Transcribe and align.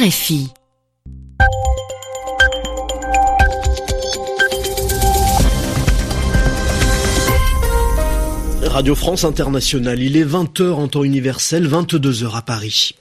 RFI. 0.00 0.46
Radio 8.62 8.94
France 8.94 9.24
Internationale, 9.24 10.00
il 10.00 10.16
est 10.16 10.24
20h 10.24 10.70
en 10.70 10.86
temps 10.86 11.02
universel, 11.02 11.66
22h 11.68 12.36
à 12.36 12.42
Paris. 12.42 12.94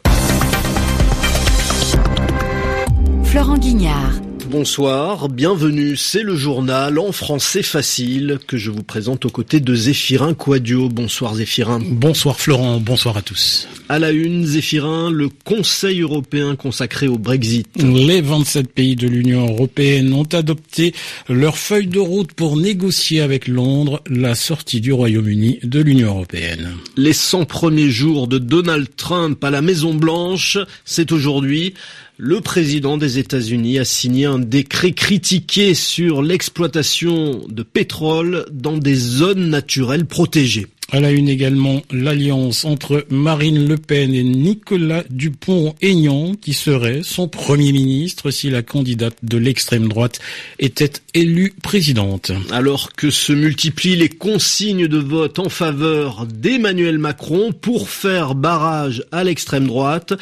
Florent 3.25 3.59
Guignard. 3.59 4.13
Bonsoir, 4.49 5.27
bienvenue, 5.27 5.97
c'est 5.97 6.23
le 6.23 6.37
journal 6.37 6.97
en 6.99 7.11
français 7.11 7.63
facile 7.63 8.39
que 8.47 8.55
je 8.55 8.71
vous 8.71 8.81
présente 8.81 9.25
aux 9.25 9.29
côtés 9.29 9.59
de 9.59 9.75
Zéphirin 9.75 10.33
Quadio. 10.33 10.87
Bonsoir 10.87 11.35
Zéphirin. 11.35 11.81
Bonsoir 11.83 12.39
Florent, 12.39 12.79
bonsoir 12.79 13.17
à 13.17 13.21
tous. 13.21 13.67
À 13.89 13.99
la 13.99 14.11
une, 14.11 14.45
Zéphirin, 14.45 15.11
le 15.11 15.27
Conseil 15.27 15.99
européen 15.99 16.55
consacré 16.55 17.09
au 17.09 17.17
Brexit. 17.17 17.67
Les 17.75 18.21
27 18.21 18.71
pays 18.71 18.95
de 18.95 19.09
l'Union 19.09 19.47
européenne 19.47 20.13
ont 20.13 20.23
adopté 20.31 20.93
leur 21.27 21.57
feuille 21.57 21.87
de 21.87 21.99
route 21.99 22.31
pour 22.31 22.55
négocier 22.55 23.19
avec 23.19 23.49
Londres 23.49 24.01
la 24.09 24.33
sortie 24.33 24.79
du 24.79 24.93
Royaume-Uni 24.93 25.59
de 25.63 25.81
l'Union 25.81 26.09
européenne. 26.09 26.75
Les 26.95 27.13
100 27.13 27.45
premiers 27.45 27.89
jours 27.89 28.29
de 28.29 28.37
Donald 28.37 28.87
Trump 28.95 29.43
à 29.43 29.51
la 29.51 29.61
Maison 29.61 29.93
Blanche, 29.93 30.57
c'est 30.85 31.11
aujourd'hui. 31.11 31.73
Le 32.19 32.41
président 32.41 32.97
des 32.97 33.19
États-Unis 33.19 33.77
a 33.77 33.85
signé 33.85 34.25
un 34.25 34.39
décret 34.39 34.93
critiqué 34.93 35.75
sur 35.75 36.23
l'exploitation 36.23 37.45
de 37.47 37.61
pétrole 37.61 38.47
dans 38.51 38.77
des 38.77 38.95
zones 38.95 39.51
naturelles 39.51 40.07
protégées. 40.07 40.65
À 40.89 41.01
la 41.01 41.11
une 41.11 41.27
également 41.27 41.81
l'alliance 41.91 42.63
entre 42.63 43.05
Marine 43.09 43.67
Le 43.67 43.75
Pen 43.75 44.13
et 44.13 44.23
Nicolas 44.23 45.03
Dupont-Aignan 45.09 46.33
qui 46.41 46.53
serait 46.53 47.01
son 47.03 47.27
premier 47.27 47.73
ministre 47.73 48.31
si 48.31 48.49
la 48.49 48.63
candidate 48.63 49.17
de 49.21 49.37
l'extrême 49.37 49.89
droite 49.89 50.19
était 50.59 50.93
élue 51.13 51.53
présidente. 51.61 52.31
Alors 52.51 52.93
que 52.93 53.09
se 53.09 53.33
multiplient 53.33 53.97
les 53.97 54.07
consignes 54.07 54.87
de 54.87 54.97
vote 54.97 55.39
en 55.39 55.49
faveur 55.49 56.25
d'Emmanuel 56.25 56.99
Macron 56.99 57.51
pour 57.51 57.89
faire 57.89 58.33
barrage 58.33 59.03
à 59.11 59.25
l'extrême 59.25 59.67
droite, 59.67 60.13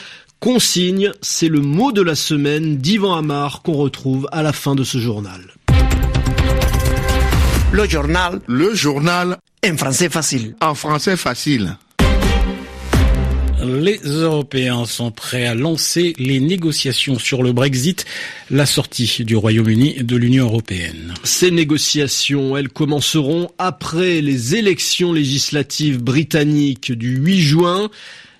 Consigne, 0.46 1.12
c'est 1.24 1.48
le 1.48 1.60
mot 1.60 1.92
de 1.92 2.04
la 2.04 2.14
semaine 2.14 2.78
d'Ivan 2.78 3.16
Amar 3.16 3.64
qu'on 3.64 3.74
retrouve 3.74 4.30
à 4.32 4.44
la 4.44 4.54
fin 4.54 4.76
de 4.76 4.84
ce 4.84 5.00
journal. 5.00 5.42
Le 7.72 7.90
journal. 7.90 8.40
Le 8.46 8.76
journal. 8.76 9.38
En 9.68 9.76
français 9.76 10.08
facile. 10.08 10.56
En 10.62 10.76
français 10.76 11.18
facile. 11.18 11.78
Les 13.66 13.98
Européens 14.06 14.86
sont 14.86 15.10
prêts 15.10 15.48
à 15.48 15.56
lancer 15.56 16.14
les 16.20 16.40
négociations 16.40 17.18
sur 17.18 17.42
le 17.42 17.52
Brexit, 17.52 18.06
la 18.52 18.68
sortie 18.68 19.23
du 19.26 19.36
Royaume-Uni 19.36 20.04
de 20.04 20.16
l'Union 20.16 20.46
européenne. 20.46 21.16
Ces 21.23 21.50
négociations, 21.50 22.56
elles 22.56 22.70
commenceront 22.70 23.50
après 23.58 24.22
les 24.22 24.54
élections 24.54 25.12
législatives 25.12 26.04
britanniques 26.04 26.92
du 26.92 27.16
8 27.16 27.42
juin. 27.42 27.90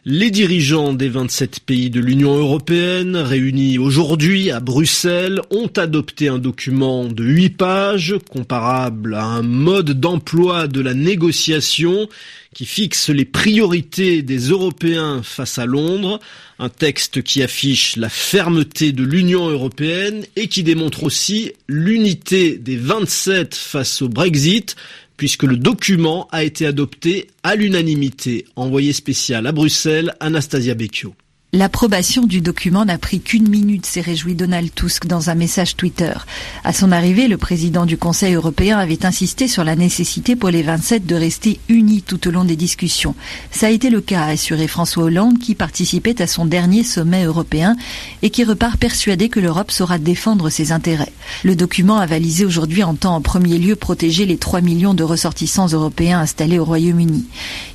Les 0.08 0.30
dirigeants 0.30 0.94
des 0.94 1.10
27 1.10 1.62
pays 1.62 1.90
de 1.90 2.00
l'Union 2.00 2.36
européenne, 2.38 3.16
réunis 3.16 3.80
aujourd'hui 3.80 4.52
à 4.52 4.60
Bruxelles, 4.60 5.42
ont 5.50 5.72
adopté 5.78 6.28
un 6.28 6.38
document 6.38 7.06
de 7.06 7.24
8 7.24 7.50
pages, 7.58 8.16
comparable 8.30 9.16
à 9.16 9.24
un 9.24 9.42
mode 9.42 10.00
d'emploi 10.00 10.68
de 10.68 10.80
la 10.80 10.94
négociation, 10.94 12.08
qui 12.54 12.68
fixe 12.68 13.10
les 13.10 13.26
priorités 13.26 14.22
des 14.22 14.50
Européens 14.50 15.22
face 15.24 15.58
à 15.58 15.66
Londres, 15.66 16.20
un 16.60 16.70
texte 16.70 17.24
qui 17.24 17.42
affiche 17.42 17.96
la 17.98 18.08
fermeté 18.08 18.92
de 18.92 19.04
l'Union 19.04 19.50
européenne 19.50 20.24
et 20.36 20.48
qui 20.48 20.62
démontre 20.62 21.04
aussi 21.04 21.52
l'unité 21.68 22.60
des 22.60 22.78
27 22.78 23.56
face 23.56 24.04
au 24.04 24.08
Brexit, 24.08 24.76
puisque 25.18 25.44
le 25.44 25.58
document 25.58 26.28
a 26.32 26.44
été 26.44 26.66
adopté 26.66 27.28
à 27.44 27.56
l'unanimité. 27.56 28.46
Envoyé 28.56 28.94
spécial 28.94 29.48
à 29.48 29.52
Bruxelles, 29.52 30.14
Anastasia 30.20 30.76
Becchio. 30.76 31.16
L'approbation 31.56 32.26
du 32.26 32.42
document 32.42 32.84
n'a 32.84 32.98
pris 32.98 33.22
qu'une 33.22 33.48
minute, 33.48 33.86
s'est 33.86 34.02
réjoui 34.02 34.36
Donald 34.36 34.76
Tusk 34.76 35.06
dans 35.06 35.30
un 35.30 35.36
message 35.36 35.78
Twitter. 35.78 36.12
À 36.66 36.74
son 36.74 36.92
arrivée, 36.92 37.30
le 37.30 37.38
président 37.38 37.86
du 37.86 37.98
Conseil 37.98 38.34
européen 38.34 38.78
avait 38.78 39.06
insisté 39.06 39.48
sur 39.48 39.64
la 39.64 39.78
nécessité 39.78 40.36
pour 40.36 40.50
les 40.50 40.64
27 40.64 41.06
de 41.06 41.16
rester 41.16 41.62
unis 41.70 42.02
tout 42.02 42.28
au 42.28 42.32
long 42.32 42.44
des 42.44 42.58
discussions. 42.58 43.16
Ça 43.52 43.68
a 43.68 43.70
été 43.70 43.90
le 43.90 44.02
cas, 44.02 44.24
a 44.24 44.32
assuré 44.32 44.68
François 44.68 45.06
Hollande, 45.06 45.40
qui 45.40 45.56
participait 45.56 46.22
à 46.22 46.28
son 46.28 46.46
dernier 46.46 46.84
sommet 46.84 47.24
européen 47.24 47.78
et 48.22 48.32
qui 48.32 48.44
repart 48.44 48.78
persuadé 48.78 49.30
que 49.30 49.40
l'Europe 49.40 49.72
saura 49.72 49.98
défendre 49.98 50.50
ses 50.50 50.74
intérêts. 50.74 51.14
Le 51.44 51.56
document 51.56 51.98
avalisé 51.98 52.46
aujourd'hui 52.46 52.84
entend 52.84 53.16
en 53.16 53.22
premier 53.22 53.58
lieu 53.58 53.76
protéger 53.76 54.26
les 54.26 54.38
3 54.38 54.62
millions 54.62 54.94
de 54.94 55.04
ressortissants 55.04 55.68
européens 55.68 56.20
installés 56.20 56.60
au 56.60 56.66
Royaume-Uni. 56.66 57.26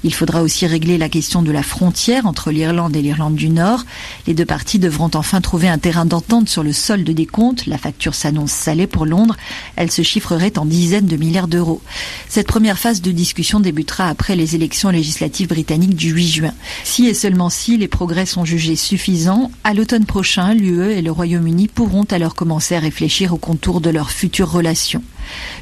Il 0.04 0.14
faudra 0.14 0.42
aussi 0.42 0.66
régler 0.66 0.98
la 0.98 1.08
question 1.08 1.42
de 1.42 1.52
la 1.52 1.62
frontière 1.62 2.26
entre 2.26 2.50
l'Irlande 2.50 2.96
et 2.96 3.02
l'Irlande 3.02 3.34
du 3.34 3.48
Nord 3.48 3.84
les 4.26 4.34
deux 4.34 4.44
parties 4.44 4.78
devront 4.78 5.10
enfin 5.14 5.40
trouver 5.40 5.68
un 5.68 5.78
terrain 5.78 6.04
d'entente 6.04 6.48
sur 6.48 6.62
le 6.62 6.72
solde 6.72 7.08
des 7.08 7.26
comptes. 7.26 7.66
La 7.66 7.78
facture 7.78 8.14
s'annonce 8.14 8.52
salée 8.52 8.86
pour 8.86 9.06
Londres. 9.06 9.36
Elle 9.76 9.90
se 9.90 10.02
chiffrerait 10.02 10.58
en 10.58 10.64
dizaines 10.64 11.06
de 11.06 11.16
milliards 11.16 11.48
d'euros. 11.48 11.80
Cette 12.28 12.46
première 12.46 12.78
phase 12.78 13.00
de 13.02 13.10
discussion 13.10 13.60
débutera 13.60 14.08
après 14.08 14.36
les 14.36 14.54
élections 14.54 14.90
législatives 14.90 15.48
britanniques 15.48 15.96
du 15.96 16.10
8 16.10 16.28
juin. 16.28 16.54
Si 16.84 17.06
et 17.06 17.14
seulement 17.14 17.50
si 17.50 17.76
les 17.76 17.88
progrès 17.88 18.26
sont 18.26 18.44
jugés 18.44 18.76
suffisants, 18.76 19.50
à 19.64 19.74
l'automne 19.74 20.06
prochain, 20.06 20.54
l'UE 20.54 20.92
et 20.92 21.02
le 21.02 21.10
Royaume-Uni 21.10 21.68
pourront 21.68 22.04
alors 22.10 22.34
commencer 22.34 22.76
à 22.76 22.80
réfléchir 22.80 23.32
au 23.32 23.36
contour 23.40 23.80
de 23.80 23.90
leurs 23.90 24.12
futures 24.12 24.50
relations. 24.50 25.02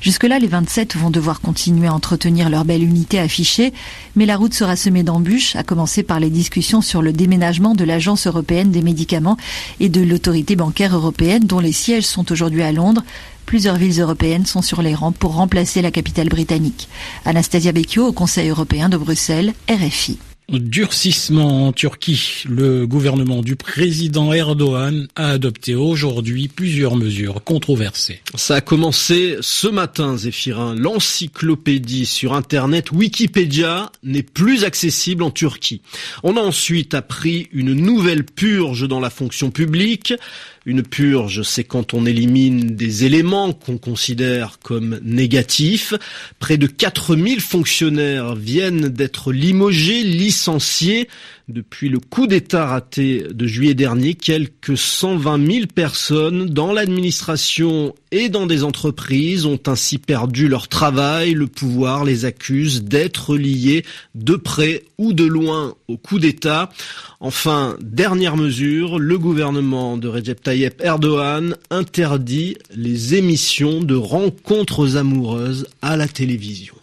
Jusque-là, 0.00 0.38
les 0.38 0.46
27 0.46 0.96
vont 0.96 1.10
devoir 1.10 1.40
continuer 1.40 1.88
à 1.88 1.94
entretenir 1.94 2.50
leur 2.50 2.64
belle 2.64 2.82
unité 2.82 3.18
affichée, 3.18 3.72
mais 4.16 4.26
la 4.26 4.36
route 4.36 4.54
sera 4.54 4.76
semée 4.76 5.02
d'embûches, 5.02 5.56
à 5.56 5.62
commencer 5.62 6.02
par 6.02 6.20
les 6.20 6.30
discussions 6.30 6.80
sur 6.80 7.02
le 7.02 7.12
déménagement 7.12 7.74
de 7.74 7.84
l'Agence 7.84 8.26
européenne 8.26 8.70
des 8.70 8.82
médicaments 8.82 9.36
et 9.80 9.88
de 9.88 10.02
l'autorité 10.02 10.56
bancaire 10.56 10.94
européenne, 10.94 11.44
dont 11.44 11.60
les 11.60 11.72
sièges 11.72 12.06
sont 12.06 12.30
aujourd'hui 12.30 12.62
à 12.62 12.72
Londres. 12.72 13.04
Plusieurs 13.46 13.76
villes 13.76 14.00
européennes 14.00 14.44
sont 14.44 14.60
sur 14.60 14.82
les 14.82 14.94
rangs 14.94 15.12
pour 15.12 15.34
remplacer 15.34 15.80
la 15.80 15.90
capitale 15.90 16.28
britannique. 16.28 16.88
Anastasia 17.24 17.72
Becchio 17.72 18.06
au 18.06 18.12
Conseil 18.12 18.50
européen 18.50 18.90
de 18.90 18.98
Bruxelles, 18.98 19.54
RFI. 19.70 20.18
Durcissement 20.50 21.66
en 21.66 21.72
Turquie. 21.72 22.44
Le 22.48 22.86
gouvernement 22.86 23.42
du 23.42 23.54
président 23.54 24.32
Erdogan 24.32 25.06
a 25.14 25.28
adopté 25.28 25.74
aujourd'hui 25.74 26.48
plusieurs 26.48 26.96
mesures 26.96 27.44
controversées. 27.44 28.22
Ça 28.34 28.54
a 28.54 28.60
commencé 28.62 29.36
ce 29.42 29.68
matin, 29.68 30.16
Zéphirin. 30.16 30.74
L'encyclopédie 30.74 32.06
sur 32.06 32.32
Internet 32.32 32.92
Wikipédia 32.92 33.92
n'est 34.02 34.22
plus 34.22 34.64
accessible 34.64 35.22
en 35.22 35.30
Turquie. 35.30 35.82
On 36.22 36.38
a 36.38 36.40
ensuite 36.40 36.94
appris 36.94 37.48
une 37.52 37.74
nouvelle 37.74 38.24
purge 38.24 38.88
dans 38.88 39.00
la 39.00 39.10
fonction 39.10 39.50
publique. 39.50 40.14
Une 40.64 40.82
purge, 40.82 41.42
c'est 41.44 41.64
quand 41.64 41.94
on 41.94 42.04
élimine 42.04 42.76
des 42.76 43.04
éléments 43.04 43.54
qu'on 43.54 43.78
considère 43.78 44.58
comme 44.62 45.00
négatifs. 45.02 45.94
Près 46.40 46.58
de 46.58 46.66
4000 46.66 47.40
fonctionnaires 47.40 48.34
viennent 48.34 48.88
d'être 48.88 49.32
limogés, 49.32 50.02
licenciés 50.38 51.08
depuis 51.48 51.88
le 51.88 51.98
coup 51.98 52.28
d'État 52.28 52.66
raté 52.66 53.24
de 53.28 53.46
juillet 53.46 53.74
dernier, 53.74 54.14
quelques 54.14 54.76
120 54.76 55.52
000 55.52 55.66
personnes 55.74 56.46
dans 56.46 56.72
l'administration 56.72 57.92
et 58.12 58.28
dans 58.28 58.46
des 58.46 58.62
entreprises 58.62 59.46
ont 59.46 59.58
ainsi 59.66 59.98
perdu 59.98 60.46
leur 60.46 60.68
travail. 60.68 61.32
Le 61.32 61.48
pouvoir 61.48 62.04
les 62.04 62.24
accuse 62.24 62.84
d'être 62.84 63.36
liés 63.36 63.84
de 64.14 64.36
près 64.36 64.84
ou 64.96 65.12
de 65.12 65.24
loin 65.24 65.74
au 65.88 65.96
coup 65.96 66.20
d'État. 66.20 66.70
Enfin, 67.18 67.76
dernière 67.80 68.36
mesure, 68.36 69.00
le 69.00 69.18
gouvernement 69.18 69.96
de 69.96 70.06
Recep 70.06 70.40
Tayyip 70.40 70.80
Erdogan 70.84 71.56
interdit 71.70 72.56
les 72.76 73.16
émissions 73.16 73.80
de 73.80 73.96
rencontres 73.96 74.96
amoureuses 74.96 75.66
à 75.82 75.96
la 75.96 76.06
télévision. 76.06 76.74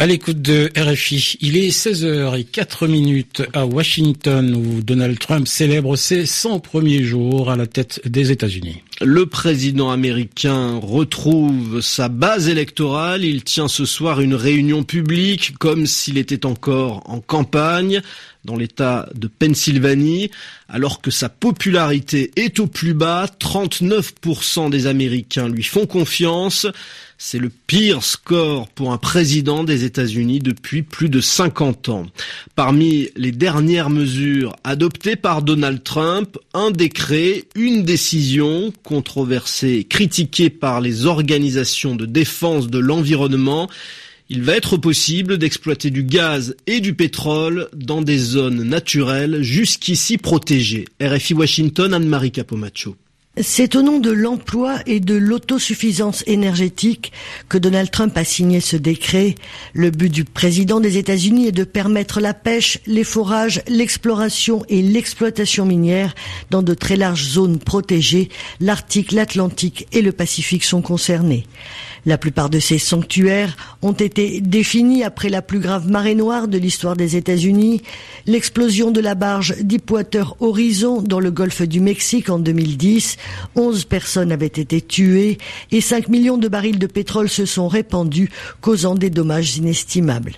À 0.00 0.06
l'écoute 0.06 0.40
de 0.40 0.70
RFI, 0.78 1.36
il 1.42 1.58
est 1.58 1.68
16h04 1.68 2.88
minutes 2.88 3.42
à 3.52 3.66
Washington 3.66 4.54
où 4.56 4.80
Donald 4.80 5.18
Trump 5.18 5.46
célèbre 5.46 5.94
ses 5.96 6.24
100 6.24 6.60
premiers 6.60 7.02
jours 7.02 7.50
à 7.50 7.56
la 7.56 7.66
tête 7.66 8.00
des 8.06 8.32
États-Unis. 8.32 8.82
Le 9.02 9.24
président 9.24 9.90
américain 9.90 10.78
retrouve 10.78 11.80
sa 11.80 12.10
base 12.10 12.50
électorale. 12.50 13.24
Il 13.24 13.44
tient 13.44 13.66
ce 13.66 13.86
soir 13.86 14.20
une 14.20 14.34
réunion 14.34 14.84
publique 14.84 15.56
comme 15.56 15.86
s'il 15.86 16.18
était 16.18 16.44
encore 16.44 17.02
en 17.06 17.20
campagne 17.20 18.02
dans 18.44 18.56
l'État 18.56 19.08
de 19.14 19.28
Pennsylvanie, 19.28 20.30
alors 20.68 21.00
que 21.00 21.10
sa 21.10 21.28
popularité 21.28 22.30
est 22.36 22.58
au 22.58 22.66
plus 22.66 22.94
bas, 22.94 23.26
39% 23.38 24.70
des 24.70 24.86
Américains 24.86 25.48
lui 25.48 25.62
font 25.62 25.86
confiance. 25.86 26.66
C'est 27.18 27.38
le 27.38 27.50
pire 27.50 28.02
score 28.02 28.68
pour 28.68 28.92
un 28.92 28.96
président 28.96 29.62
des 29.62 29.84
États-Unis 29.84 30.38
depuis 30.38 30.82
plus 30.82 31.10
de 31.10 31.20
50 31.20 31.90
ans. 31.90 32.06
Parmi 32.54 33.08
les 33.14 33.32
dernières 33.32 33.90
mesures 33.90 34.56
adoptées 34.64 35.16
par 35.16 35.42
Donald 35.42 35.82
Trump, 35.82 36.38
un 36.54 36.70
décret, 36.70 37.44
une 37.54 37.82
décision 37.82 38.72
controversée, 38.90 39.86
critiquée 39.88 40.50
par 40.50 40.80
les 40.80 41.06
organisations 41.06 41.94
de 41.94 42.06
défense 42.06 42.66
de 42.66 42.80
l'environnement, 42.80 43.70
il 44.28 44.42
va 44.42 44.56
être 44.56 44.76
possible 44.78 45.38
d'exploiter 45.38 45.90
du 45.90 46.02
gaz 46.02 46.56
et 46.66 46.80
du 46.80 46.94
pétrole 46.94 47.68
dans 47.72 48.02
des 48.02 48.18
zones 48.18 48.64
naturelles 48.64 49.42
jusqu'ici 49.42 50.18
protégées. 50.18 50.86
RFI 51.00 51.34
Washington, 51.34 51.94
Anne-Marie 51.94 52.32
Capomacho. 52.32 52.96
C'est 53.36 53.76
au 53.76 53.82
nom 53.82 54.00
de 54.00 54.10
l'emploi 54.10 54.80
et 54.86 54.98
de 54.98 55.14
l'autosuffisance 55.14 56.24
énergétique 56.26 57.12
que 57.48 57.58
Donald 57.58 57.88
Trump 57.88 58.16
a 58.16 58.24
signé 58.24 58.58
ce 58.58 58.76
décret. 58.76 59.36
Le 59.72 59.90
but 59.90 60.10
du 60.10 60.24
président 60.24 60.80
des 60.80 60.98
États-Unis 60.98 61.46
est 61.46 61.52
de 61.52 61.62
permettre 61.62 62.20
la 62.20 62.34
pêche, 62.34 62.80
les 62.86 63.04
forages, 63.04 63.62
l'exploration 63.68 64.64
et 64.68 64.82
l'exploitation 64.82 65.64
minière 65.64 66.16
dans 66.50 66.62
de 66.62 66.74
très 66.74 66.96
larges 66.96 67.24
zones 67.24 67.60
protégées. 67.60 68.30
L'Arctique, 68.58 69.12
l'Atlantique 69.12 69.86
et 69.92 70.02
le 70.02 70.10
Pacifique 70.10 70.64
sont 70.64 70.82
concernés. 70.82 71.46
La 72.06 72.18
plupart 72.18 72.48
de 72.48 72.58
ces 72.58 72.78
sanctuaires 72.78 73.56
ont 73.82 73.92
été 73.92 74.40
définis 74.40 75.04
après 75.04 75.28
la 75.28 75.42
plus 75.42 75.58
grave 75.58 75.88
marée 75.88 76.14
noire 76.14 76.48
de 76.48 76.56
l'histoire 76.56 76.96
des 76.96 77.16
États-Unis, 77.16 77.82
l'explosion 78.26 78.90
de 78.90 79.00
la 79.00 79.14
barge 79.14 79.54
Deepwater 79.60 80.34
Horizon 80.40 81.02
dans 81.02 81.20
le 81.20 81.30
golfe 81.30 81.62
du 81.62 81.80
Mexique 81.80 82.30
en 82.30 82.38
2010. 82.38 83.16
11 83.54 83.84
personnes 83.84 84.32
avaient 84.32 84.46
été 84.46 84.80
tuées 84.80 85.38
et 85.72 85.80
5 85.80 86.08
millions 86.08 86.38
de 86.38 86.48
barils 86.48 86.78
de 86.78 86.86
pétrole 86.86 87.28
se 87.28 87.44
sont 87.44 87.68
répandus, 87.68 88.30
causant 88.60 88.94
des 88.94 89.10
dommages 89.10 89.56
inestimables. 89.56 90.32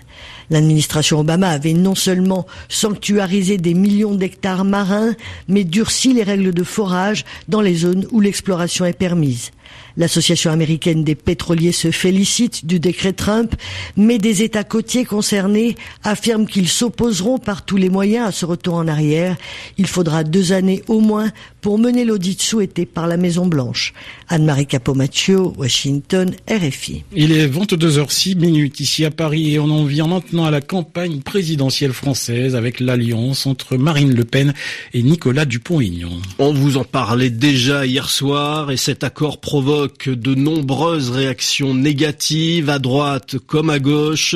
L'administration 0.51 1.21
Obama 1.21 1.49
avait 1.49 1.73
non 1.73 1.95
seulement 1.95 2.47
sanctuarisé 2.69 3.57
des 3.57 3.75
millions 3.75 4.15
d'hectares 4.15 4.65
marins, 4.65 5.15
mais 5.49 5.65
durci 5.65 6.13
les 6.13 6.23
règles 6.23 6.53
de 6.53 6.65
forage 6.65 7.25
dans 7.49 7.61
les 7.61 7.75
zones 7.75 8.07
où 8.11 8.21
l'exploration 8.21 8.85
est 8.85 8.93
permise. 8.93 9.53
L'association 9.97 10.51
américaine 10.51 11.05
des 11.05 11.15
pétroliers 11.15 11.73
se 11.73 11.91
félicite 11.91 12.67
du 12.67 12.81
décret 12.81 13.13
Trump, 13.13 13.55
mais 13.97 14.19
des 14.19 14.43
États 14.43 14.65
côtiers 14.65 15.05
concernés 15.05 15.77
affirment 16.03 16.47
qu'ils 16.47 16.69
s'opposeront 16.69 17.39
par 17.39 17.65
tous 17.65 17.77
les 17.77 17.91
moyens 17.91 18.29
à 18.29 18.33
ce 18.33 18.47
retour 18.47 18.75
en 18.75 18.89
arrière. 18.89 19.37
Il 19.79 19.87
faudra 19.87 20.25
deux 20.25 20.53
années 20.53 20.83
au 20.89 21.01
moins 21.01 21.31
pour 21.61 21.79
mener 21.79 22.05
l'audit 22.05 22.41
souhaité 22.43 22.87
par 22.87 23.07
la 23.07 23.17
Maison 23.17 23.47
Blanche. 23.47 23.93
Anne-Marie 24.29 24.67
Capomaccio, 24.67 25.55
Washington, 25.57 26.35
RFI. 26.51 27.05
Il 27.15 27.33
est 27.33 27.47
22h06 27.47 28.37
minutes 28.37 28.81
ici 28.81 29.05
à 29.05 29.11
Paris 29.11 29.55
et 29.55 29.59
on 29.59 29.71
en 29.71 29.85
vient 29.85 30.07
maintenant 30.07 30.45
à 30.45 30.51
la 30.51 30.61
campagne 30.61 31.21
présidentielle 31.21 31.93
française 31.93 32.57
avec 32.57 32.81
l'alliance 32.81 33.47
entre 33.47 33.77
Marine 33.77 34.15
Le 34.15 34.25
Pen 34.25 34.55
et 34.93 35.03
Nicolas 35.03 35.45
Dupont-Aignan. 35.45 36.11
On 36.39 36.53
vous 36.53 36.77
en 36.77 36.85
parlait 36.85 37.31
déjà 37.31 37.87
hier 37.87 38.09
soir 38.09 38.71
et 38.71 38.77
cet 38.77 39.05
accord 39.05 39.39
provoque 39.63 40.09
de 40.09 40.35
nombreuses 40.35 41.11
réactions 41.11 41.73
négatives 41.73 42.69
à 42.69 42.81
droite 42.81 43.37
comme 43.47 43.71
à 43.71 43.79
gauche. 43.79 44.35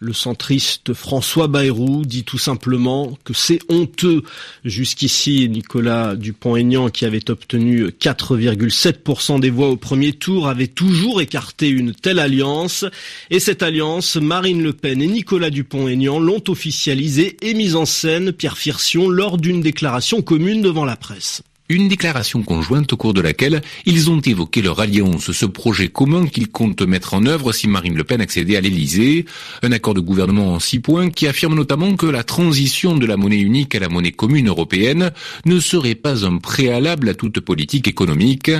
Le 0.00 0.12
centriste 0.12 0.92
François 0.92 1.48
Bayrou 1.48 2.04
dit 2.04 2.24
tout 2.24 2.36
simplement 2.36 3.16
que 3.24 3.32
c'est 3.32 3.60
honteux. 3.70 4.22
Jusqu'ici, 4.66 5.48
Nicolas 5.48 6.14
Dupont-Aignan, 6.14 6.90
qui 6.90 7.06
avait 7.06 7.30
obtenu 7.30 7.86
4,7% 7.86 9.40
des 9.40 9.48
voix 9.48 9.70
au 9.70 9.76
premier 9.76 10.12
tour, 10.12 10.46
avait 10.46 10.66
toujours 10.66 11.22
écarté 11.22 11.70
une 11.70 11.94
telle 11.94 12.18
alliance. 12.18 12.84
Et 13.30 13.40
cette 13.40 13.62
alliance, 13.62 14.16
Marine 14.16 14.62
Le 14.62 14.74
Pen 14.74 15.00
et 15.00 15.06
Nicolas 15.06 15.48
Dupont-Aignan 15.48 16.20
l'ont 16.20 16.44
officialisée 16.48 17.38
et 17.40 17.54
mise 17.54 17.76
en 17.76 17.86
scène, 17.86 18.30
Pierre 18.30 18.58
Firsion, 18.58 19.08
lors 19.08 19.38
d'une 19.38 19.62
déclaration 19.62 20.20
commune 20.20 20.60
devant 20.60 20.84
la 20.84 20.96
presse. 20.96 21.42
Une 21.68 21.88
déclaration 21.88 22.44
conjointe 22.44 22.92
au 22.92 22.96
cours 22.96 23.12
de 23.12 23.20
laquelle 23.20 23.60
ils 23.86 24.08
ont 24.08 24.20
évoqué 24.20 24.62
leur 24.62 24.78
alliance, 24.78 25.32
ce 25.32 25.46
projet 25.46 25.88
commun 25.88 26.28
qu'ils 26.28 26.48
comptent 26.48 26.82
mettre 26.82 27.14
en 27.14 27.26
œuvre 27.26 27.50
si 27.50 27.66
Marine 27.66 27.96
Le 27.96 28.04
Pen 28.04 28.20
accédait 28.20 28.56
à 28.56 28.60
l'Elysée. 28.60 29.24
Un 29.64 29.72
accord 29.72 29.92
de 29.92 29.98
gouvernement 29.98 30.54
en 30.54 30.60
six 30.60 30.78
points 30.78 31.10
qui 31.10 31.26
affirme 31.26 31.56
notamment 31.56 31.96
que 31.96 32.06
la 32.06 32.22
transition 32.22 32.96
de 32.96 33.04
la 33.04 33.16
monnaie 33.16 33.40
unique 33.40 33.74
à 33.74 33.80
la 33.80 33.88
monnaie 33.88 34.12
commune 34.12 34.46
européenne 34.46 35.10
ne 35.44 35.58
serait 35.58 35.96
pas 35.96 36.24
un 36.24 36.38
préalable 36.38 37.08
à 37.08 37.14
toute 37.14 37.40
politique 37.40 37.88
économique. 37.88 38.52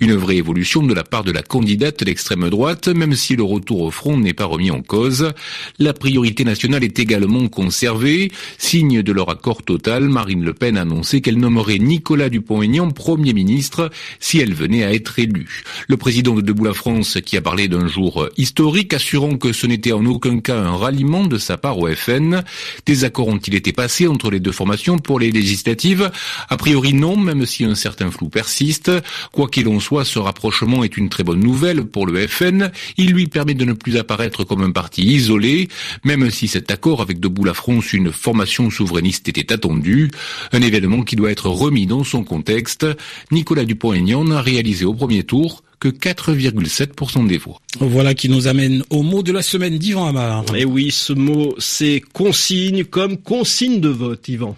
Une 0.00 0.14
vraie 0.14 0.36
évolution 0.36 0.82
de 0.82 0.94
la 0.94 1.04
part 1.04 1.24
de 1.24 1.32
la 1.32 1.42
candidate 1.42 2.02
d'extrême 2.02 2.48
droite, 2.48 2.88
même 2.88 3.14
si 3.14 3.36
le 3.36 3.42
retour 3.42 3.82
au 3.82 3.90
front 3.90 4.16
n'est 4.16 4.32
pas 4.32 4.46
remis 4.46 4.70
en 4.70 4.80
cause. 4.80 5.32
La 5.78 5.92
priorité 5.92 6.44
nationale 6.44 6.82
est 6.82 6.98
également 6.98 7.46
conservée. 7.48 8.32
Signe 8.56 9.02
de 9.02 9.12
leur 9.12 9.28
accord 9.28 9.62
total, 9.62 10.08
Marine 10.08 10.44
Le 10.44 10.54
Pen 10.54 10.78
a 10.78 10.80
annoncé 10.80 11.20
qu'elle 11.20 11.36
nommerait 11.36 11.78
Nicolas 11.78 12.30
Dupont 12.30 12.53
Premier 12.94 13.32
ministre 13.32 13.90
si 14.20 14.38
elle 14.38 14.54
venait 14.54 14.84
à 14.84 14.92
être 14.92 15.18
élue. 15.18 15.62
Le 15.88 15.96
président 15.96 16.34
de 16.34 16.40
Debout 16.40 16.64
la 16.64 16.74
France 16.74 17.18
qui 17.24 17.36
a 17.36 17.42
parlé 17.42 17.68
d'un 17.68 17.88
jour 17.88 18.28
historique, 18.36 18.94
assurant 18.94 19.36
que 19.36 19.52
ce 19.52 19.66
n'était 19.66 19.92
en 19.92 20.04
aucun 20.06 20.40
cas 20.40 20.58
un 20.58 20.76
ralliement 20.76 21.24
de 21.24 21.38
sa 21.38 21.56
part 21.56 21.78
au 21.78 21.88
FN. 21.88 22.42
Des 22.86 23.04
accords 23.04 23.28
ont-ils 23.28 23.54
été 23.54 23.72
passés 23.72 24.06
entre 24.06 24.30
les 24.30 24.40
deux 24.40 24.52
formations 24.52 24.98
pour 24.98 25.18
les 25.18 25.30
législatives? 25.30 26.10
A 26.48 26.56
priori 26.56 26.94
non, 26.94 27.16
même 27.16 27.46
si 27.46 27.64
un 27.64 27.74
certain 27.74 28.10
flou 28.10 28.28
persiste. 28.28 28.90
Quoi 29.32 29.48
qu'il 29.48 29.68
en 29.68 29.80
soit, 29.80 30.04
ce 30.04 30.18
rapprochement 30.18 30.84
est 30.84 30.96
une 30.96 31.08
très 31.08 31.24
bonne 31.24 31.40
nouvelle 31.40 31.84
pour 31.84 32.06
le 32.06 32.26
FN. 32.26 32.70
Il 32.96 33.10
lui 33.12 33.26
permet 33.26 33.54
de 33.54 33.64
ne 33.64 33.72
plus 33.72 33.96
apparaître 33.96 34.44
comme 34.44 34.62
un 34.62 34.70
parti 34.70 35.02
isolé, 35.02 35.68
même 36.04 36.30
si 36.30 36.48
cet 36.48 36.70
accord 36.70 37.00
avec 37.00 37.20
Debout 37.20 37.44
la 37.44 37.54
France, 37.54 37.92
une 37.92 38.12
formation 38.12 38.70
souverainiste, 38.70 39.28
était 39.28 39.52
attendu. 39.52 40.10
Un 40.52 40.62
événement 40.62 41.02
qui 41.02 41.16
doit 41.16 41.30
être 41.30 41.48
remis 41.48 41.86
dans 41.86 42.04
son 42.04 42.24
contexte 42.24 42.43
texte, 42.44 42.86
Nicolas 43.32 43.64
Dupont-Aignan 43.64 44.24
n'a 44.24 44.40
réalisé 44.40 44.84
au 44.84 44.94
premier 44.94 45.24
tour 45.24 45.62
que 45.80 45.88
4,7% 45.88 47.26
des 47.26 47.38
voix. 47.38 47.60
Voilà 47.80 48.14
qui 48.14 48.28
nous 48.28 48.46
amène 48.46 48.84
au 48.90 49.02
mot 49.02 49.22
de 49.22 49.32
la 49.32 49.42
semaine 49.42 49.78
d'Ivan 49.78 50.06
Amar. 50.06 50.44
Et 50.54 50.64
oui, 50.64 50.90
ce 50.90 51.12
mot, 51.12 51.54
c'est 51.58 52.02
consigne 52.12 52.84
comme 52.84 53.18
consigne 53.18 53.80
de 53.80 53.88
vote, 53.88 54.28
Yvan. 54.28 54.56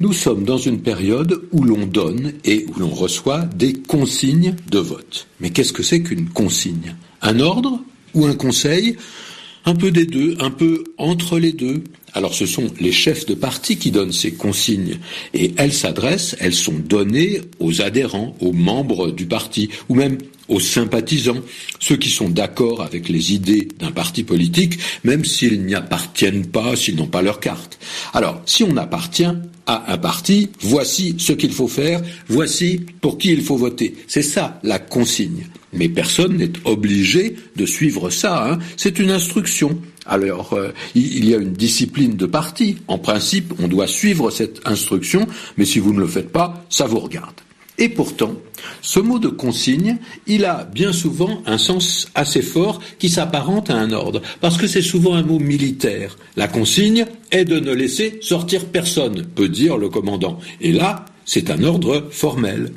Nous 0.00 0.12
sommes 0.12 0.44
dans 0.44 0.58
une 0.58 0.80
période 0.80 1.42
où 1.52 1.62
l'on 1.62 1.86
donne 1.86 2.32
et 2.44 2.66
où 2.68 2.80
l'on 2.80 2.90
reçoit 2.90 3.42
des 3.42 3.72
consignes 3.72 4.56
de 4.68 4.80
vote. 4.80 5.28
Mais 5.38 5.50
qu'est-ce 5.50 5.72
que 5.72 5.84
c'est 5.84 6.02
qu'une 6.02 6.28
consigne? 6.28 6.96
Un 7.22 7.38
ordre 7.38 7.78
ou 8.12 8.26
un 8.26 8.34
conseil? 8.34 8.96
Un 9.64 9.74
peu 9.74 9.90
des 9.90 10.06
deux, 10.06 10.36
un 10.40 10.50
peu 10.50 10.84
entre 10.98 11.38
les 11.38 11.52
deux. 11.52 11.84
Alors 12.12 12.34
ce 12.34 12.46
sont 12.46 12.66
les 12.80 12.92
chefs 12.92 13.26
de 13.26 13.34
parti 13.34 13.76
qui 13.76 13.90
donnent 13.90 14.12
ces 14.12 14.32
consignes 14.32 14.98
et 15.32 15.52
elles 15.56 15.72
s'adressent, 15.72 16.36
elles 16.38 16.54
sont 16.54 16.78
données 16.78 17.40
aux 17.58 17.82
adhérents, 17.82 18.36
aux 18.40 18.52
membres 18.52 19.10
du 19.10 19.26
parti 19.26 19.70
ou 19.88 19.96
même 19.96 20.18
aux 20.48 20.60
sympathisants, 20.60 21.40
ceux 21.80 21.96
qui 21.96 22.10
sont 22.10 22.28
d'accord 22.28 22.82
avec 22.82 23.08
les 23.08 23.32
idées 23.32 23.68
d'un 23.78 23.90
parti 23.90 24.24
politique, 24.24 24.78
même 25.02 25.24
s'ils 25.24 25.64
n'y 25.64 25.74
appartiennent 25.74 26.46
pas, 26.46 26.76
s'ils 26.76 26.96
n'ont 26.96 27.06
pas 27.06 27.22
leur 27.22 27.40
carte. 27.40 27.78
Alors, 28.12 28.42
si 28.44 28.62
on 28.62 28.76
appartient 28.76 29.24
à 29.66 29.92
un 29.92 29.98
parti, 29.98 30.50
voici 30.60 31.14
ce 31.18 31.32
qu'il 31.32 31.52
faut 31.52 31.68
faire, 31.68 32.02
voici 32.28 32.80
pour 33.00 33.18
qui 33.18 33.32
il 33.32 33.42
faut 33.42 33.56
voter. 33.56 33.94
C'est 34.06 34.22
ça 34.22 34.60
la 34.62 34.78
consigne. 34.78 35.46
Mais 35.72 35.88
personne 35.88 36.36
n'est 36.36 36.52
obligé 36.64 37.36
de 37.56 37.66
suivre 37.66 38.10
ça. 38.10 38.48
Hein. 38.48 38.58
C'est 38.76 38.98
une 38.98 39.10
instruction. 39.10 39.78
Alors, 40.06 40.52
euh, 40.52 40.70
il 40.94 41.28
y 41.28 41.34
a 41.34 41.38
une 41.38 41.52
discipline 41.52 42.16
de 42.16 42.26
parti. 42.26 42.76
En 42.88 42.98
principe, 42.98 43.54
on 43.58 43.68
doit 43.68 43.88
suivre 43.88 44.30
cette 44.30 44.60
instruction, 44.66 45.26
mais 45.56 45.64
si 45.64 45.78
vous 45.78 45.92
ne 45.92 46.00
le 46.00 46.06
faites 46.06 46.30
pas, 46.30 46.64
ça 46.68 46.86
vous 46.86 47.00
regarde. 47.00 47.34
Et 47.78 47.88
pourtant, 47.88 48.34
ce 48.84 49.00
mot 49.00 49.18
de 49.18 49.28
consigne, 49.28 49.96
il 50.26 50.44
a 50.44 50.64
bien 50.64 50.92
souvent 50.92 51.42
un 51.46 51.56
sens 51.56 52.08
assez 52.14 52.42
fort 52.42 52.80
qui 52.98 53.08
s'apparente 53.08 53.70
à 53.70 53.76
un 53.76 53.92
ordre, 53.92 54.20
parce 54.42 54.58
que 54.58 54.66
c'est 54.66 54.82
souvent 54.82 55.14
un 55.14 55.22
mot 55.22 55.38
militaire. 55.38 56.18
La 56.36 56.48
consigne 56.48 57.06
est 57.30 57.46
de 57.46 57.58
ne 57.60 57.72
laisser 57.72 58.18
sortir 58.20 58.66
personne, 58.66 59.24
peut 59.34 59.48
dire 59.48 59.78
le 59.78 59.88
commandant. 59.88 60.38
Et 60.60 60.70
là, 60.70 61.06
c'est 61.24 61.50
un 61.50 61.64
ordre 61.64 62.08
formel. 62.10 62.72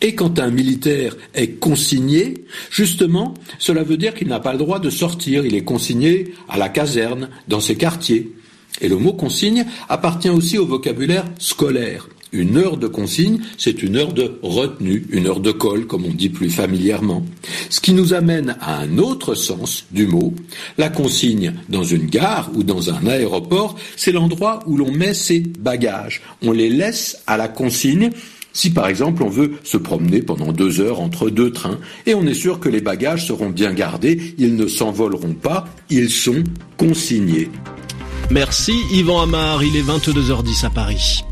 Et 0.00 0.16
quand 0.16 0.40
un 0.40 0.50
militaire 0.50 1.16
est 1.32 1.60
consigné, 1.60 2.44
justement, 2.72 3.34
cela 3.60 3.84
veut 3.84 3.96
dire 3.96 4.14
qu'il 4.14 4.26
n'a 4.26 4.40
pas 4.40 4.52
le 4.52 4.58
droit 4.58 4.80
de 4.80 4.90
sortir, 4.90 5.46
il 5.46 5.54
est 5.54 5.62
consigné 5.62 6.34
à 6.48 6.58
la 6.58 6.70
caserne, 6.70 7.28
dans 7.46 7.60
ses 7.60 7.76
quartiers. 7.76 8.32
Et 8.80 8.88
le 8.88 8.96
mot 8.96 9.12
consigne 9.12 9.64
appartient 9.88 10.28
aussi 10.28 10.58
au 10.58 10.66
vocabulaire 10.66 11.24
scolaire. 11.38 12.08
Une 12.32 12.56
heure 12.56 12.78
de 12.78 12.86
consigne, 12.86 13.40
c'est 13.58 13.82
une 13.82 13.96
heure 13.96 14.14
de 14.14 14.38
retenue, 14.42 15.06
une 15.10 15.26
heure 15.26 15.40
de 15.40 15.52
colle, 15.52 15.86
comme 15.86 16.06
on 16.06 16.14
dit 16.14 16.30
plus 16.30 16.48
familièrement. 16.48 17.22
Ce 17.68 17.78
qui 17.78 17.92
nous 17.92 18.14
amène 18.14 18.56
à 18.60 18.78
un 18.78 18.96
autre 18.96 19.34
sens 19.34 19.84
du 19.90 20.06
mot. 20.06 20.32
La 20.78 20.88
consigne 20.88 21.52
dans 21.68 21.84
une 21.84 22.06
gare 22.06 22.50
ou 22.54 22.62
dans 22.62 22.88
un 22.88 23.06
aéroport, 23.06 23.76
c'est 23.96 24.12
l'endroit 24.12 24.60
où 24.66 24.78
l'on 24.78 24.90
met 24.90 25.12
ses 25.12 25.40
bagages. 25.40 26.22
On 26.40 26.52
les 26.52 26.70
laisse 26.70 27.18
à 27.26 27.36
la 27.36 27.48
consigne 27.48 28.10
si 28.54 28.70
par 28.70 28.86
exemple 28.86 29.22
on 29.22 29.28
veut 29.28 29.52
se 29.64 29.76
promener 29.76 30.22
pendant 30.22 30.52
deux 30.52 30.80
heures 30.80 31.00
entre 31.00 31.30
deux 31.30 31.52
trains 31.52 31.78
et 32.06 32.14
on 32.14 32.26
est 32.26 32.34
sûr 32.34 32.60
que 32.60 32.68
les 32.68 32.80
bagages 32.80 33.26
seront 33.26 33.50
bien 33.50 33.72
gardés, 33.72 34.34
ils 34.38 34.56
ne 34.56 34.66
s'envoleront 34.66 35.34
pas, 35.34 35.66
ils 35.90 36.10
sont 36.10 36.44
consignés. 36.76 37.50
Merci 38.30 38.72
Yvan 38.92 39.22
Amar, 39.22 39.62
il 39.62 39.76
est 39.76 39.82
22h10 39.82 40.66
à 40.66 40.70
Paris. 40.70 41.24